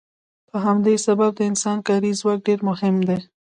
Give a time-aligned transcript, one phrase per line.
[0.49, 3.19] په همدې سبب د انسان کاري ځواک ډیر مهم دی.